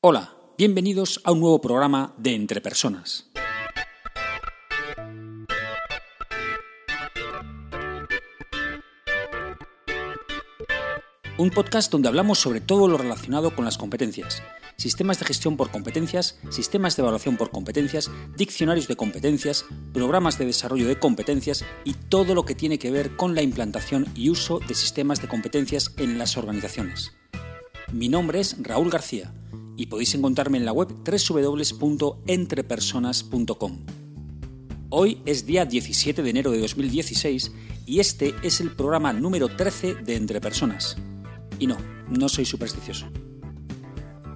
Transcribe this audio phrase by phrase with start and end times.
[0.00, 3.28] Hola, bienvenidos a un nuevo programa de Entre Personas.
[11.36, 14.40] Un podcast donde hablamos sobre todo lo relacionado con las competencias,
[14.76, 20.46] sistemas de gestión por competencias, sistemas de evaluación por competencias, diccionarios de competencias, programas de
[20.46, 24.60] desarrollo de competencias y todo lo que tiene que ver con la implantación y uso
[24.60, 27.16] de sistemas de competencias en las organizaciones.
[27.92, 29.34] Mi nombre es Raúl García
[29.78, 33.78] y podéis encontrarme en la web www.entrepersonas.com.
[34.90, 37.52] Hoy es día 17 de enero de 2016
[37.86, 40.96] y este es el programa número 13 de Entre Personas.
[41.60, 41.76] Y no,
[42.08, 43.06] no soy supersticioso.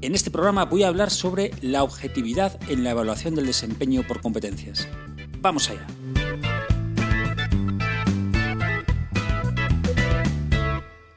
[0.00, 4.20] En este programa voy a hablar sobre la objetividad en la evaluación del desempeño por
[4.20, 4.86] competencias.
[5.40, 5.88] Vamos allá.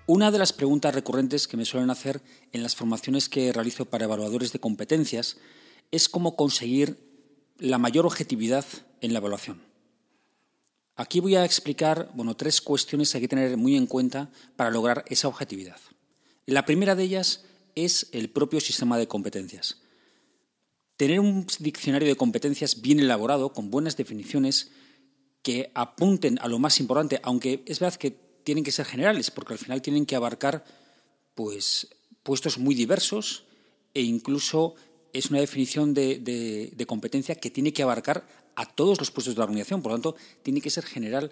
[0.08, 4.06] Una de las preguntas recurrentes que me suelen hacer en las formaciones que realizo para
[4.06, 5.38] evaluadores de competencias
[5.90, 7.00] es cómo conseguir
[7.58, 8.66] la mayor objetividad
[9.02, 9.64] en la evaluación.
[10.96, 14.70] Aquí voy a explicar bueno, tres cuestiones que hay que tener muy en cuenta para
[14.70, 15.80] lograr esa objetividad.
[16.46, 19.82] La primera de ellas es el propio sistema de competencias.
[20.98, 24.72] Tener un diccionario de competencias bien elaborado, con buenas definiciones,
[25.42, 29.54] que apunten a lo más importante, aunque es verdad que tienen que ser generales, porque
[29.54, 30.64] al final tienen que abarcar
[31.34, 31.90] pues,
[32.24, 33.44] puestos muy diversos
[33.94, 34.76] e incluso
[35.12, 39.46] es una definición de, competencia que tiene que abarcar a todos los puestos de la
[39.46, 41.32] organización, por lo tanto, tiene que ser general,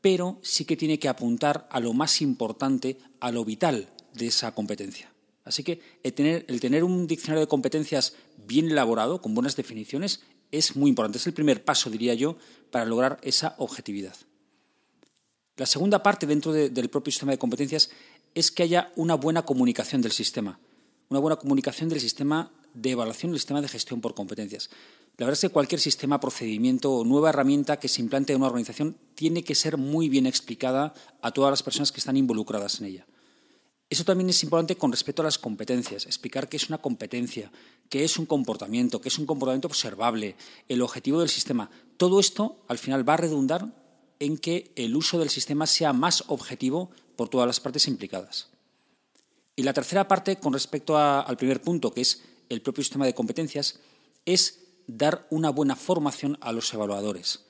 [0.00, 4.52] pero sí que tiene que apuntar a lo más importante, a lo vital de esa
[4.54, 5.12] competencia.
[5.44, 8.14] Así que el tener, el tener un diccionario de competencias
[8.46, 11.18] bien elaborado, con buenas definiciones, es muy importante.
[11.18, 12.36] Es el primer paso, diría yo,
[12.70, 14.14] para lograr esa objetividad.
[15.60, 17.90] La segunda parte dentro del propio sistema de competencias
[18.34, 20.58] es que haya una buena comunicación del sistema,
[21.10, 24.70] una buena comunicación del sistema de evaluación, del sistema de gestión por competencias.
[25.18, 28.46] La verdad es que cualquier sistema, procedimiento o nueva herramienta que se implante en una
[28.46, 32.86] organización tiene que ser muy bien explicada a todas las personas que están involucradas en
[32.86, 33.06] ella.
[33.90, 37.52] Eso también es importante con respecto a las competencias, explicar qué es una competencia,
[37.90, 40.36] qué es un comportamiento, qué es un comportamiento observable,
[40.68, 41.68] el objetivo del sistema.
[41.98, 43.79] Todo esto al final va a redundar
[44.20, 48.48] en que el uso del sistema sea más objetivo por todas las partes implicadas.
[49.56, 53.14] Y la tercera parte, con respecto al primer punto, que es el propio sistema de
[53.14, 53.80] competencias,
[54.24, 57.46] es dar una buena formación a los evaluadores,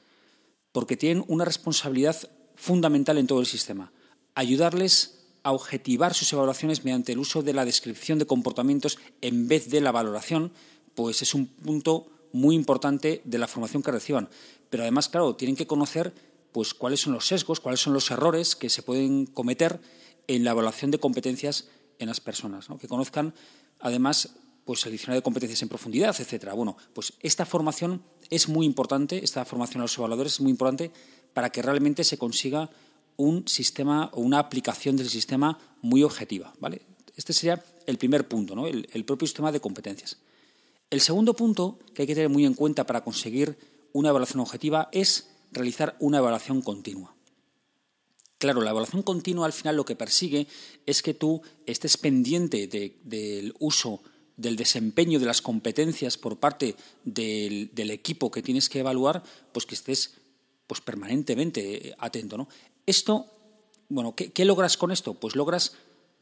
[0.72, 2.16] porque tienen una responsabilidad
[2.54, 3.92] fundamental en todo el sistema,
[4.34, 9.70] ayudarles a objetivar sus evaluaciones mediante el uso de la descripción de comportamientos en vez
[9.70, 10.52] de la valoración,
[10.94, 14.28] pues es un punto muy importante de la formación que reciban.
[14.68, 16.12] Pero además, claro, tienen que conocer
[16.52, 19.80] pues cuáles son los sesgos, cuáles son los errores que se pueden cometer
[20.26, 21.68] en la evaluación de competencias
[21.98, 23.34] en las personas, que conozcan
[23.78, 26.54] además pues el diccionario de competencias en profundidad, etcétera.
[26.54, 30.92] Bueno, pues esta formación es muy importante, esta formación a los evaluadores es muy importante
[31.32, 32.70] para que realmente se consiga
[33.16, 36.82] un sistema o una aplicación del sistema muy objetiva, ¿vale?
[37.16, 38.66] Este sería el primer punto, ¿no?
[38.66, 40.18] el, el propio sistema de competencias.
[40.88, 43.58] El segundo punto que hay que tener muy en cuenta para conseguir
[43.92, 47.14] una evaluación objetiva es realizar una evaluación continua.
[48.38, 50.46] Claro, la evaluación continua al final lo que persigue
[50.86, 54.02] es que tú estés pendiente del uso,
[54.36, 56.74] del desempeño de las competencias por parte
[57.04, 59.22] del, equipo que tienes que evaluar,
[59.52, 60.14] pues que estés
[60.66, 62.38] pues permanentemente atento.
[62.38, 62.48] ¿no?
[62.86, 63.26] Esto,
[63.90, 65.12] bueno, ¿qué, ¿qué logras con esto?
[65.12, 65.74] Pues logras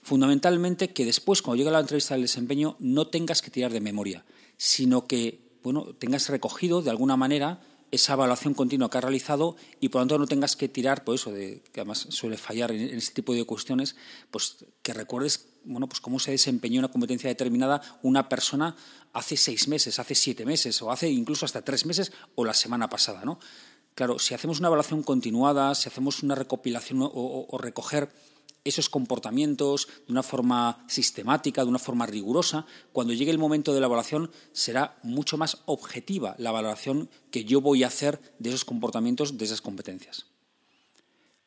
[0.03, 4.25] fundamentalmente que después, cuando llegue la entrevista del desempeño, no tengas que tirar de memoria,
[4.57, 7.61] sino que bueno, tengas recogido de alguna manera
[7.91, 11.15] esa evaluación continua que has realizado y por lo tanto no tengas que tirar, por
[11.15, 13.97] eso, de, que además suele fallar en, este tipo de cuestiones,
[14.31, 18.77] pues que recuerdes bueno, pues cómo se desempeñó una competencia determinada una persona
[19.13, 22.89] hace seis meses, hace siete meses, o hace incluso hasta tres meses, o la semana
[22.89, 23.25] pasada.
[23.25, 23.39] ¿no?
[23.95, 28.11] Claro, si hacemos una evaluación continuada, si hacemos una recopilación o recoger
[28.69, 33.81] esos comportamientos de una forma sistemática, de una forma rigurosa, cuando llegue el momento de
[33.81, 38.65] la evaluación será mucho más objetiva la valoración que yo voy a hacer de esos
[38.65, 40.27] comportamientos, de esas competencias.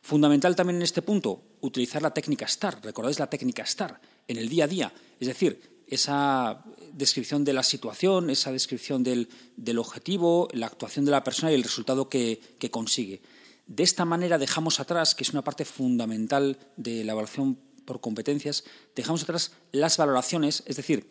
[0.02, 2.84] Fundamental también en este punto, utilizar la técnica STAR.
[2.84, 4.02] ¿Recordáis la técnica STAR?
[4.28, 4.94] En el día a día.
[5.20, 9.28] Es decir, esa descripción de la situación, esa descripción del,
[9.78, 12.40] objetivo, la actuación de la persona y el resultado que
[12.72, 13.22] consigue.
[13.72, 18.66] De esta manera dejamos atrás, que es una parte fundamental de la evaluación por competencias,
[18.98, 21.08] dejamos atrás las valoraciones, es decir,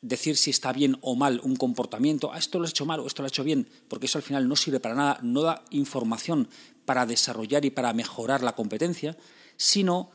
[0.00, 3.06] decir si está bien o mal un comportamiento, ah, esto lo he hecho mal o
[3.08, 5.64] esto lo he hecho bien, porque eso al final no sirve para nada, no da
[5.70, 6.48] información
[6.84, 9.16] para desarrollar y para mejorar la competencia,
[9.56, 10.12] sino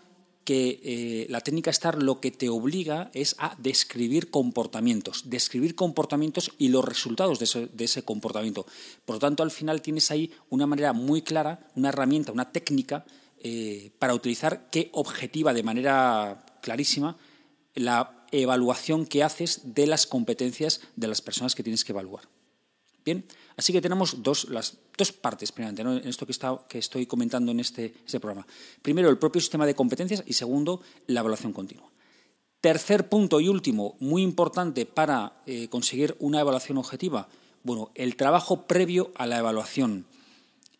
[0.47, 6.53] que eh, la técnica STAR lo que te obliga es a describir comportamientos, describir comportamientos
[6.57, 8.65] y los resultados de ese, comportamiento.
[9.03, 13.03] Por lo tanto, al final tienes ahí una manera muy clara, una herramienta, una técnica
[13.41, 17.17] eh, para utilizar que objetiva de manera clarísima
[17.75, 22.23] la evaluación que haces de las competencias de las personas que tienes que evaluar.
[23.07, 23.24] Bien,
[23.56, 26.33] así que tenemos dos, las dos partes, primeramente, en esto que,
[26.68, 28.45] que, estoy comentando en este, este, programa.
[28.81, 31.89] Primero, el propio sistema de competencias y segundo, la evaluación continua.
[32.59, 37.30] Tercer punto y último, muy importante para eh, conseguir una evaluación objetiva,
[37.63, 40.06] bueno, el trabajo previo a la evaluación.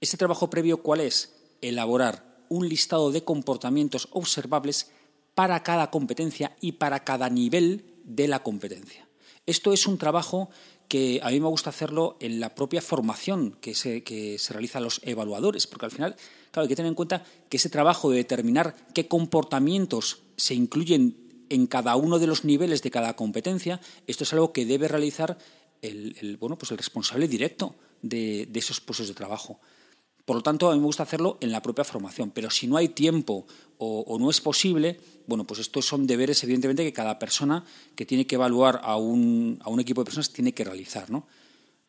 [0.02, 1.34] ¿Este trabajo previo cuál es?
[1.62, 4.92] Elaborar un listado de comportamientos observables
[5.34, 9.08] para cada competencia y para cada nivel de la competencia.
[9.46, 10.50] Esto es un trabajo
[10.88, 14.80] que a mí me gusta hacerlo en la propia formación que se, que se realiza
[14.80, 16.16] a los evaluadores, porque al final,
[16.52, 21.18] claro, hay que tener en cuenta que ese trabajo de determinar qué comportamientos se incluyen
[21.50, 25.38] en cada uno de los niveles de cada competencia, esto es algo que debe realizar
[25.82, 29.60] el, bueno, pues el responsable directo de, de esos puestos de trabajo.
[30.28, 32.76] Por lo tanto, a mí me gusta hacerlo en la propia formación, pero si no
[32.76, 33.48] hay tiempo
[33.78, 37.64] o, no es posible, bueno, pues estos son deberes, evidentemente, que cada persona
[37.96, 41.10] que tiene que evaluar a un, equipo de personas tiene que realizar.
[41.10, 41.26] ¿no?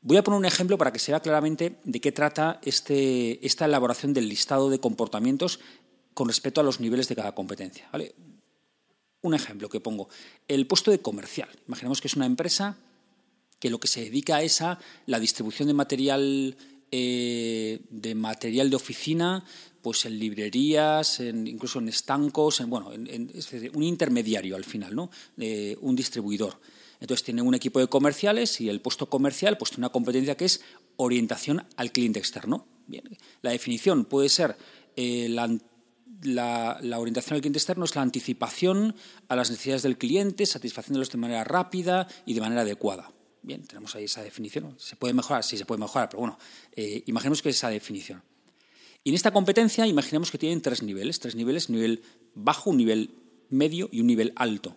[0.02, 3.64] Voy a poner un ejemplo para que se vea claramente de qué trata este, esta
[3.64, 5.58] elaboración del listado de comportamientos
[6.14, 7.88] con respecto a los niveles de cada competencia.
[7.90, 8.14] ¿vale?
[9.22, 10.10] Un ejemplo que pongo,
[10.46, 11.48] el puesto de comercial.
[11.66, 12.76] Imaginemos que es una empresa
[13.58, 16.56] que lo que se dedica es a la distribución de material
[16.90, 19.44] eh, de material de oficina,
[19.82, 23.30] pues en librerías, incluso en estancos, en, bueno, en,
[23.74, 25.10] un intermediario al final, ¿no?
[25.80, 26.58] un distribuidor.
[27.00, 30.46] Entonces tiene un equipo de comerciales y el puesto comercial pues tiene una competencia que
[30.46, 30.60] es
[30.96, 32.66] orientación al cliente externo.
[33.42, 34.56] La definición puede ser
[34.96, 35.48] eh, la,
[36.82, 38.96] la, orientación al cliente externo es la anticipación
[39.28, 43.12] a las necesidades del cliente, satisfaciéndolos de manera rápida y de manera adecuada.
[43.42, 44.74] Bien, tenemos ahí esa definición.
[44.78, 45.44] ¿Se puede mejorar?
[45.44, 46.38] Sí, se puede mejorar, pero bueno,
[46.72, 48.22] eh, imaginemos que es esa definición.
[49.04, 52.02] Y en esta competencia, imaginemos que tienen tres niveles, tres niveles, nivel
[52.34, 53.10] bajo, un nivel
[53.48, 54.76] medio y un nivel alto.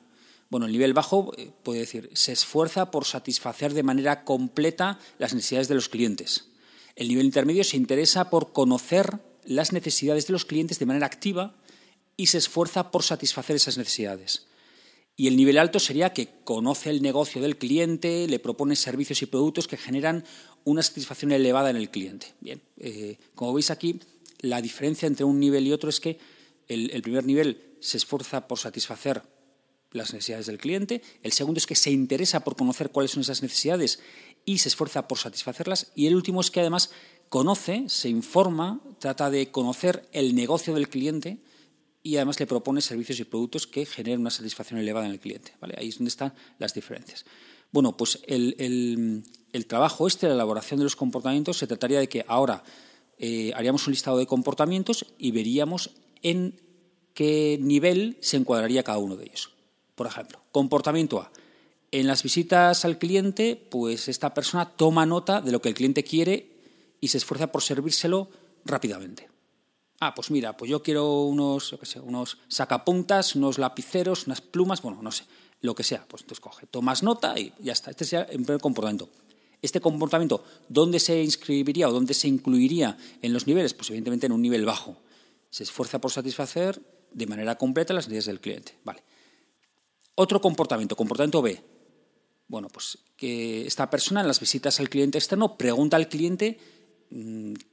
[0.50, 5.34] Bueno, el nivel bajo eh, puede decir, se esfuerza por satisfacer de manera completa las
[5.34, 6.50] necesidades de los clientes.
[6.96, 11.56] El nivel intermedio se interesa por conocer las necesidades de los clientes de manera activa
[12.18, 14.46] y se esfuerza por satisfacer esas necesidades.
[15.21, 19.27] Y el nivel alto sería que conoce el negocio del cliente, le propone servicios y
[19.27, 20.25] productos que generan
[20.63, 22.33] una satisfacción elevada en el cliente.
[22.39, 24.00] Bien, eh, como veis aquí,
[24.39, 26.18] la diferencia entre un nivel y otro es que
[26.68, 29.21] el, el primer nivel se esfuerza por satisfacer
[29.91, 33.44] las necesidades del cliente, el segundo es que se interesa por conocer cuáles son esas
[33.44, 34.00] necesidades
[34.44, 36.89] y se esfuerza por satisfacerlas, y el último es que además
[37.29, 41.38] conoce, se informa, trata de conocer el negocio del cliente,
[42.03, 45.53] y además le propone servicios y productos que generen una satisfacción elevada en el cliente.
[45.59, 45.75] ¿vale?
[45.77, 47.25] Ahí es donde están las diferencias.
[47.71, 49.24] Bueno, pues el,
[49.68, 52.63] trabajo este, la elaboración de los comportamientos, se trataría de que ahora
[53.18, 56.59] eh, haríamos un listado de comportamientos y veríamos en
[57.13, 59.51] qué nivel se encuadraría cada uno de ellos.
[59.95, 61.31] Por ejemplo, comportamiento A.
[61.92, 66.04] En las visitas al cliente, pues esta persona toma nota de lo que el cliente
[66.04, 66.51] quiere
[67.00, 68.30] y se esfuerza por servírselo
[68.65, 69.31] rápidamente.
[70.03, 75.00] Ah, pues mira, pues yo quiero unos, sé, unos sacapuntas, unos lapiceros, unas plumas, bueno,
[75.03, 75.25] no sé,
[75.62, 76.03] lo que sea.
[76.07, 77.92] Pues entonces coge, tomas nota y ya está.
[77.92, 79.09] Este sería el primer comportamiento.
[79.62, 83.76] Este comportamiento, ¿dónde se inscribiría o dónde se incluiría en los niveles?
[83.76, 84.97] Pues evidentemente en un nivel bajo.
[85.52, 88.80] Se esfuerza por satisfacer de manera completa las necesidades del cliente.
[88.83, 89.04] Vale.
[90.16, 91.61] Otro comportamiento, comportamiento B.
[92.47, 96.59] Bueno, pues que esta persona en las visitas al cliente externo pregunta al cliente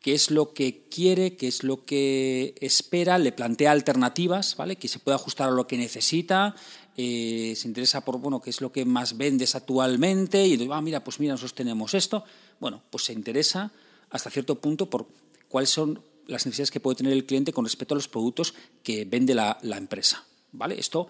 [0.00, 4.76] qué es lo que quiere, qué es lo que espera, le plantea alternativas, ¿vale?
[4.76, 6.56] Que se pueda ajustar a lo que necesita,
[6.96, 11.04] eh, se interesa por, bueno, qué es lo que más vendes actualmente y ah, mira,
[11.04, 12.24] pues mira, nosotros tenemos esto.
[12.58, 13.70] Bueno, pues se interesa
[14.10, 15.06] hasta cierto punto por
[15.48, 19.04] cuáles son las necesidades que puede tener el cliente con respecto a los productos que
[19.04, 20.80] vende la, la empresa, ¿vale?
[20.80, 21.06] Esto,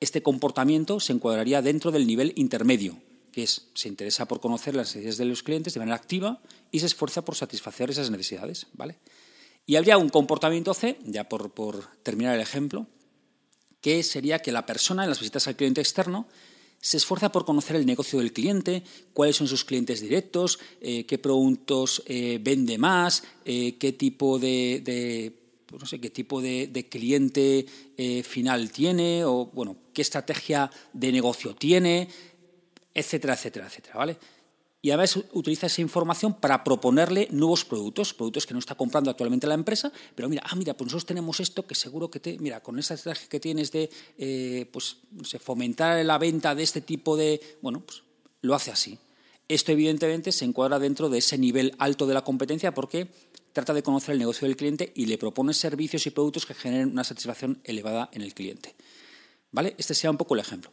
[0.00, 2.96] este comportamiento se encuadraría dentro del nivel intermedio,
[3.36, 6.40] que es, se interesa por conocer las necesidades de los clientes de manera activa
[6.72, 8.66] y se esfuerza por satisfacer esas necesidades.
[8.72, 8.96] ¿vale?
[9.66, 11.52] Y habría un comportamiento C, ya por,
[12.02, 12.86] terminar el ejemplo,
[13.82, 16.26] que sería que la persona en las visitas al cliente externo
[16.80, 21.18] se esfuerza por conocer el negocio del cliente, cuáles son sus clientes directos, eh, qué
[21.18, 25.34] productos eh, vende más, eh, qué tipo de,
[25.66, 27.66] pues no sé, qué tipo de cliente
[28.24, 32.08] final tiene, o bueno, qué estrategia de negocio tiene,
[32.98, 34.18] etcétera, etcétera, etcétera, ¿vale?
[34.86, 39.48] y además utiliza esa información para proponerle nuevos productos, productos que no está comprando actualmente
[39.48, 42.60] la empresa, pero mira, ah, mira, pues nosotros tenemos esto que seguro que te, mira,
[42.60, 44.98] con esa estrategia que tienes de, eh, pues,
[45.40, 48.04] fomentar la venta de este tipo de, bueno, pues
[48.42, 48.96] lo hace así.
[49.48, 53.08] Esto evidentemente se encuadra dentro de ese nivel alto de la competencia porque
[53.52, 56.92] trata de conocer el negocio del cliente y le propone servicios y productos que generen
[56.92, 58.76] una satisfacción elevada en el cliente.
[59.50, 59.74] ¿Vale?
[59.78, 60.70] Este sea un poco el ejemplo.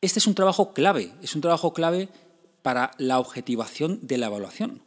[0.00, 2.08] Este es un trabajo clave, es un trabajo clave
[2.62, 4.82] para la objetivación de la evaluación.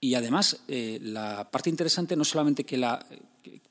[0.00, 2.78] Y además, eh, la parte interesante no solamente que,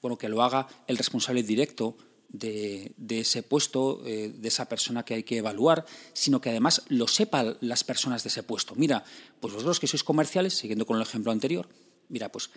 [0.01, 1.95] bueno, que lo haga el responsable directo
[2.29, 7.07] de, ese puesto, eh, de esa persona que hay que evaluar, sino que además lo
[7.07, 8.75] sepan las personas de ese puesto.
[8.75, 9.03] Mira,
[9.39, 11.69] pues vosotros que sois comerciales, siguiendo con el ejemplo anterior,
[12.09, 12.49] mira, pues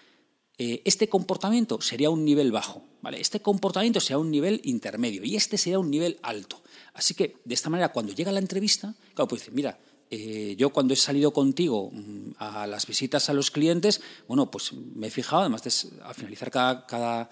[0.63, 3.19] eh, este comportamiento sería un nivel bajo, ¿vale?
[3.19, 6.61] Este comportamiento sería un nivel intermedio y este sería un nivel alto.
[6.93, 9.79] Así que, de esta manera, cuando llega la entrevista, claro, pues decir, mira,
[10.11, 14.75] eh, yo cuando he salido contigo mm, a las visitas a los clientes, bueno, pues
[14.75, 17.31] me he fijado, además de al finalizar cada,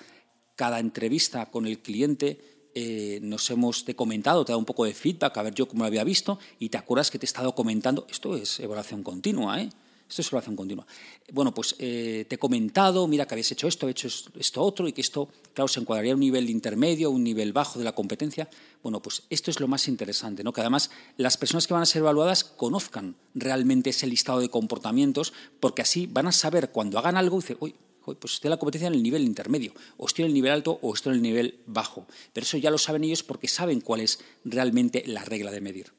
[0.57, 4.95] cada, entrevista con el cliente, eh, nos hemos comentado, te he dado un poco de
[4.95, 7.55] feedback, a ver yo cómo lo había visto, y te acuerdas que te he estado
[7.55, 9.69] comentando, esto es evaluación continua, ¿eh?
[10.09, 10.87] Esto es evaluación continua.
[11.33, 14.89] Bueno, pues eh, te he comentado, mira que habías hecho esto, he hecho esto otro,
[14.89, 17.95] y que esto, claro, se encuadraría en un nivel intermedio, un nivel bajo de la
[17.95, 18.49] competencia.
[18.83, 20.53] Bueno, pues esto es lo más interesante, ¿no?
[20.53, 25.35] Que además las personas que van a ser evaluadas conozcan realmente ese listado de comportamientos,
[25.61, 28.89] porque así van a saber cuando hagan algo, dice, uy, pues estoy en la competencia
[28.89, 31.61] en el nivel intermedio, o estoy en el nivel alto, o estoy en el nivel
[31.67, 32.07] bajo.
[32.33, 35.98] Pero eso ya lo saben ellos porque saben cuál es realmente la regla de medir.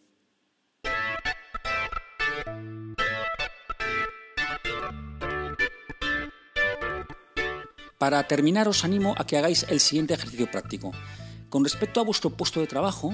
[8.00, 10.96] Para terminar, os animo a que hagáis el siguiente ejercicio práctico.
[11.51, 13.12] Con respecto a vuestro puesto de trabajo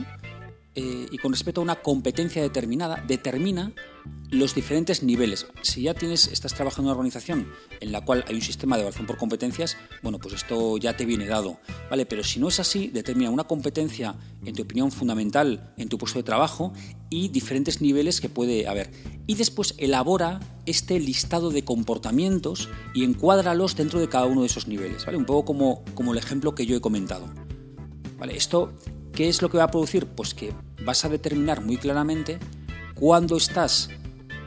[0.76, 3.74] eh, y con respecto a una competencia determinada, determina
[4.32, 5.48] los diferentes niveles.
[5.62, 7.48] Si ya tienes, estás trabajando en una organización
[7.80, 11.06] en la cual hay un sistema de evaluación por competencias, bueno, pues esto ya te
[11.06, 11.60] viene dado,
[11.90, 12.06] ¿vale?
[12.06, 16.20] Pero si no es así, determina una competencia, en tu opinión, fundamental en tu puesto
[16.20, 16.74] de trabajo
[17.10, 18.92] y diferentes niveles que puede haber.
[19.28, 24.68] Y después elabora este listado de comportamientos y encuádralos dentro de cada uno de esos
[24.68, 25.18] niveles, ¿vale?
[25.18, 27.28] Un poco como, como el ejemplo que yo he comentado.
[28.18, 28.36] ¿Vale?
[28.36, 28.74] Esto,
[29.14, 30.08] ¿qué es lo que va a producir?
[30.08, 32.40] Pues que vas a determinar muy claramente
[32.96, 33.90] cuándo estás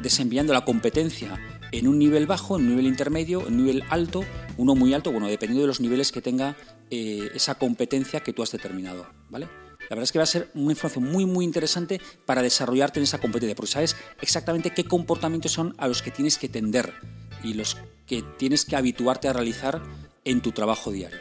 [0.02, 1.38] desenviando la competencia
[1.70, 4.24] en un nivel bajo, en un nivel intermedio, en un nivel alto,
[4.56, 6.56] uno muy alto, bueno, dependiendo de los niveles que tenga
[6.90, 9.48] eh, esa competencia que tú has determinado, ¿vale?
[9.80, 13.04] La verdad es que va a ser una información muy, muy interesante para desarrollarte en
[13.04, 16.92] esa competencia, porque sabes exactamente qué comportamientos son a los que tienes que tender
[17.42, 17.76] y los
[18.06, 19.82] que tienes que habituarte a realizar
[20.24, 21.20] en tu trabajo diario.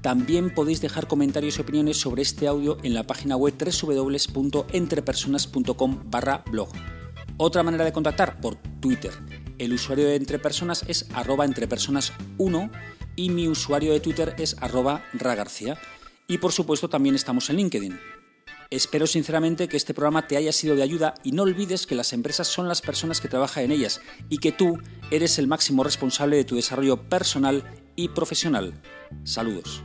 [0.02, 6.44] También podéis dejar comentarios y opiniones sobre este audio en la página web www.entrepersonas.com barra
[6.50, 6.70] blog.
[7.38, 9.12] Otra manera de contactar por Twitter.
[9.64, 12.70] El usuario de Entrepersonas es arroba entrepersonas1
[13.16, 15.78] y mi usuario de Twitter es arroba ragarcía.
[16.28, 17.98] Y por supuesto también estamos en LinkedIn.
[18.72, 22.12] Espero sinceramente que este programa te haya sido de ayuda y no olvides que las
[22.12, 24.80] empresas son las personas que trabajan en ellas y que tú
[25.12, 27.64] eres el máximo responsable de tu desarrollo personal
[27.96, 28.82] y profesional.
[29.24, 29.82] Saludos.